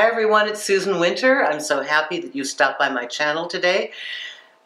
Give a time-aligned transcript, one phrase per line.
[0.00, 1.44] everyone, it's Susan Winter.
[1.44, 3.90] I'm so happy that you stopped by my channel today.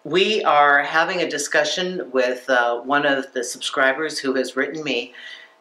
[0.05, 5.15] We are having a discussion with uh, one of the subscribers who has written me,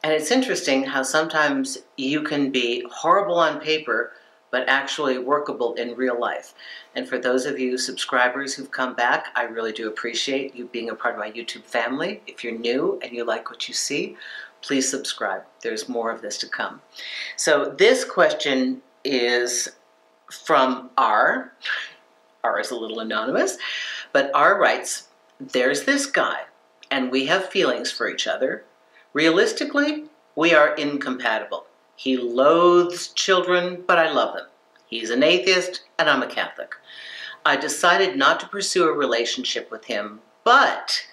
[0.03, 4.11] and it's interesting how sometimes you can be horrible on paper,
[4.51, 6.53] but actually workable in real life.
[6.93, 10.89] And for those of you subscribers who've come back, I really do appreciate you being
[10.89, 12.21] a part of my YouTube family.
[12.27, 14.15] If you're new and you like what you see,
[14.61, 15.43] please subscribe.
[15.61, 16.81] There's more of this to come.
[17.35, 19.69] So this question is
[20.31, 21.53] from R.
[22.43, 23.57] R is a little anonymous,
[24.11, 25.07] but R writes,
[25.39, 26.41] There's this guy,
[26.91, 28.65] and we have feelings for each other.
[29.13, 31.65] Realistically, we are incompatible.
[31.95, 34.47] He loathes children, but I love them.
[34.87, 36.75] He's an atheist, and I'm a Catholic.
[37.45, 41.05] I decided not to pursue a relationship with him, but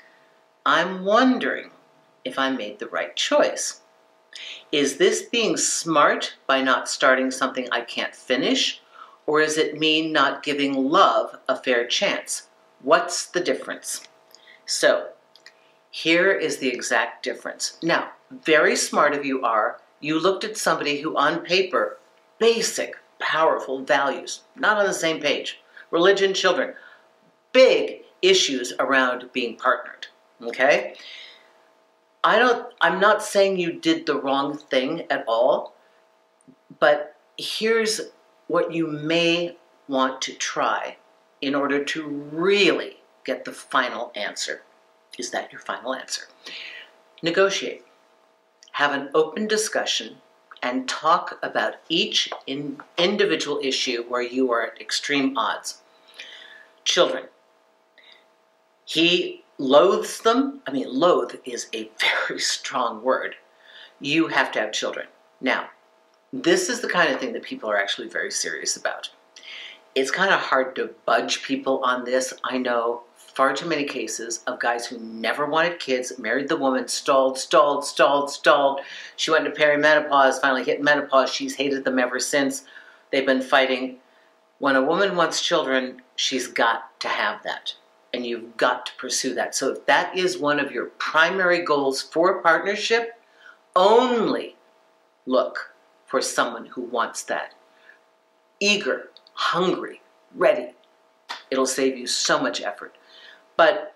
[0.65, 1.71] I'm wondering
[2.25, 3.81] if I made the right choice.
[4.71, 8.81] Is this being smart by not starting something I can't finish?
[9.27, 12.49] Or is it me not giving love a fair chance?
[12.81, 14.03] What's the difference?
[14.67, 15.09] So,
[15.91, 17.79] here is the exact difference.
[17.83, 21.99] Now, very smart of you are, you looked at somebody who on paper,
[22.39, 25.61] basic, powerful values, not on the same page.
[25.91, 26.75] Religion, children,
[27.53, 30.07] big issues around being partnered,
[30.43, 30.95] okay?
[32.25, 35.75] I don't, I'm not saying you did the wrong thing at all,
[36.79, 38.01] but here's
[38.47, 39.57] what you may
[39.89, 40.97] want to try
[41.41, 44.63] in order to really get the final answer.
[45.19, 46.23] Is that your final answer?
[47.23, 47.85] Negotiate.
[48.73, 50.17] Have an open discussion
[50.63, 55.83] and talk about each in individual issue where you are at extreme odds.
[56.85, 57.25] Children.
[58.85, 60.61] He loathes them.
[60.67, 61.91] I mean, loathe is a
[62.29, 63.37] very strong word.
[64.01, 65.07] You have to have children.
[65.41, 65.71] Now,
[66.33, 69.11] this is the kind of thing that people are actually very serious about.
[69.95, 72.33] It's kind of hard to budge people on this.
[72.45, 76.89] I know far too many cases of guys who never wanted kids, married the woman,
[76.89, 78.81] stalled, stalled, stalled, stalled.
[79.17, 81.33] She went into perimenopause, finally hit menopause.
[81.33, 82.65] She's hated them ever since.
[83.11, 83.99] They've been fighting.
[84.59, 87.75] When a woman wants children, she's got to have that
[88.13, 89.55] and you've got to pursue that.
[89.55, 93.19] So if that is one of your primary goals for a partnership,
[93.75, 94.57] only
[95.27, 95.73] look
[96.07, 97.55] for someone who wants that.
[98.61, 100.03] Eager, hungry,
[100.35, 100.73] ready.
[101.51, 102.97] It'll save you so much effort.
[103.57, 103.95] But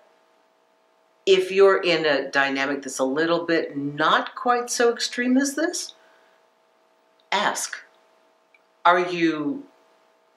[1.25, 5.93] if you're in a dynamic that's a little bit not quite so extreme as this,
[7.31, 7.75] ask.
[8.85, 9.65] Are you,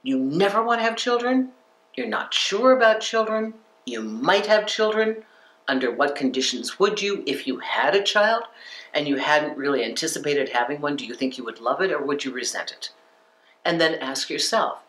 [0.03, 1.51] you never want to have children?
[1.95, 3.55] You're not sure about children?
[3.91, 5.25] You might have children.
[5.69, 8.45] Under what conditions would you if you had a child
[8.93, 10.97] and you hadn't really anticipated having one?
[10.97, 12.91] Do you think you would love it or would you resent it?
[13.65, 14.81] And then ask yourself,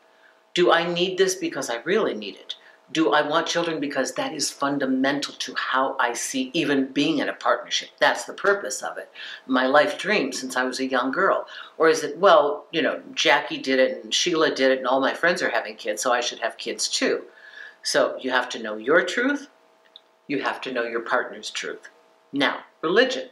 [0.53, 2.55] do I need this because I really need it?
[2.91, 7.29] Do I want children because that is fundamental to how I see even being in
[7.29, 7.89] a partnership?
[7.99, 9.09] That's the purpose of it.
[9.45, 11.47] My life dream since I was a young girl.
[11.77, 14.99] Or is it, well, you know, Jackie did it and Sheila did it and all
[14.99, 17.21] my friends are having kids, so I should have kids too.
[17.83, 19.47] So you have to know your truth.
[20.27, 21.89] You have to know your partner's truth.
[22.31, 23.29] Now, religion.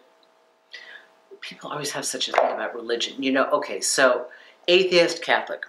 [1.41, 3.21] People always have such a thing about religion.
[3.23, 4.27] You know, okay, so
[4.67, 5.65] atheist, Catholic.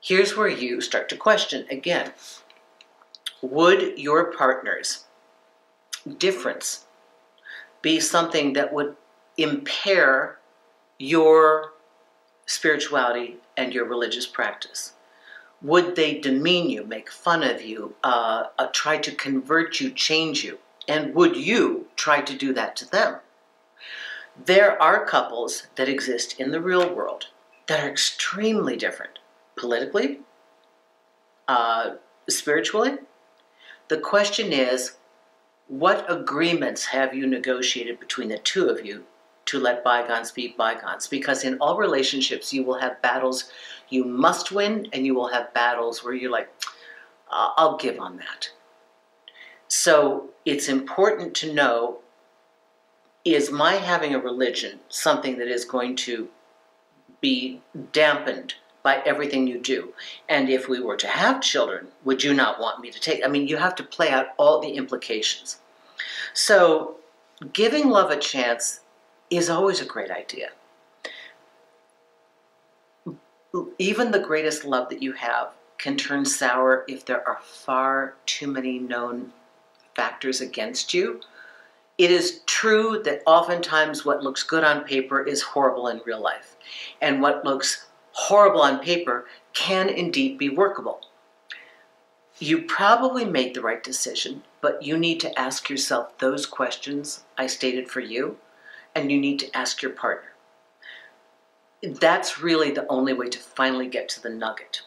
[0.00, 2.12] Here's where you start to question again.
[3.40, 5.04] Would your partner's
[6.18, 6.86] difference
[7.80, 8.96] be something that would
[9.36, 10.38] impair
[10.98, 11.72] your
[12.46, 14.92] spirituality and your religious practice?
[15.62, 20.42] Would they demean you, make fun of you, uh, uh, try to convert you, change
[20.42, 20.58] you?
[20.88, 23.20] And would you try to do that to them?
[24.44, 27.26] There are couples that exist in the real world
[27.66, 29.18] that are extremely different
[29.56, 30.20] politically,
[31.46, 31.92] uh,
[32.28, 32.98] spiritually.
[33.88, 34.96] The question is,
[35.68, 39.04] what agreements have you negotiated between the two of you
[39.46, 43.50] to let bygones be bygones because in all relationships you will have battles
[43.88, 46.48] you must win and you will have battles where you're like
[47.32, 48.50] uh, I'll give on that.
[49.66, 51.98] So it's important to know
[53.24, 56.28] is my having a religion something that is going to
[57.20, 57.62] be
[57.92, 59.94] dampened by everything you do?
[60.28, 63.24] And if we were to have children, would you not want me to take?
[63.24, 65.58] I mean, you have to play out all the implications.
[66.34, 66.96] So
[67.52, 68.80] giving love a chance
[69.36, 70.50] is always a great idea.
[73.78, 75.48] Even the greatest love that you have
[75.78, 79.32] can turn sour if there are far too many known
[79.94, 81.20] factors against you.
[81.98, 86.56] It is true that oftentimes what looks good on paper is horrible in real life.
[87.00, 91.00] And what looks horrible on paper can indeed be workable.
[92.38, 97.46] You probably made the right decision, but you need to ask yourself those questions I
[97.46, 98.38] stated for you,
[98.94, 100.30] and you need to ask your partner.
[101.82, 104.82] That's really the only way to finally get to the nugget.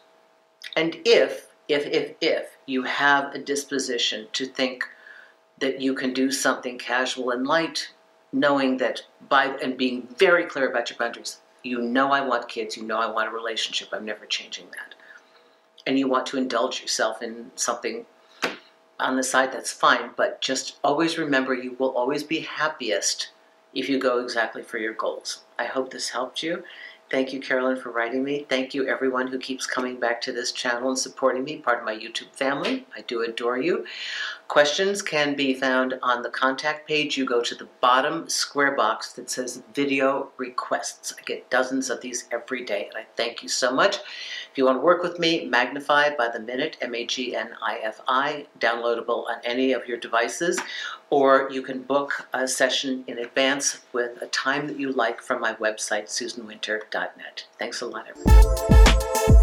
[0.75, 4.85] And if, if, if, if you have a disposition to think
[5.59, 7.89] that you can do something casual and light,
[8.31, 12.77] knowing that by and being very clear about your boundaries, you know I want kids,
[12.77, 14.95] you know I want a relationship, I'm never changing that.
[15.87, 18.05] And you want to indulge yourself in something
[18.99, 23.29] on the side, that's fine, but just always remember you will always be happiest
[23.75, 25.44] if you go exactly for your goals.
[25.60, 26.63] I hope this helped you.
[27.12, 28.48] Thank you, Carolyn, for writing me.
[28.50, 31.86] Thank you, everyone who keeps coming back to this channel and supporting me, part of
[31.86, 32.88] my YouTube family.
[32.95, 33.86] I do adore you.
[34.47, 37.18] Questions can be found on the contact page.
[37.18, 41.13] You go to the bottom square box that says video requests.
[41.19, 43.97] I get dozens of these every day, and I thank you so much.
[43.97, 49.74] If you want to work with me, Magnifi by the Minute, M-A-G-N-I-F-I, downloadable on any
[49.74, 50.59] of your devices,
[51.09, 55.41] or you can book a session in advance with a time that you like from
[55.41, 57.45] my website, susanwinter.net.
[57.57, 59.34] Thanks a lot, everyone.